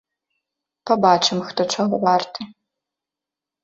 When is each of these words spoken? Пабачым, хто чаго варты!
Пабачым, 0.91 1.37
хто 1.51 1.61
чаго 1.77 1.95
варты! 2.09 2.53